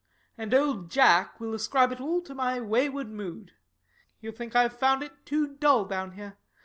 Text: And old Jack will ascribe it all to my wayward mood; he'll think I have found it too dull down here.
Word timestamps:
And 0.35 0.51
old 0.51 0.89
Jack 0.89 1.39
will 1.39 1.53
ascribe 1.53 1.91
it 1.91 2.01
all 2.01 2.21
to 2.21 2.33
my 2.33 2.59
wayward 2.59 3.09
mood; 3.11 3.51
he'll 4.17 4.31
think 4.31 4.55
I 4.55 4.63
have 4.63 4.73
found 4.79 5.03
it 5.03 5.27
too 5.27 5.45
dull 5.57 5.85
down 5.85 6.13
here. 6.13 6.39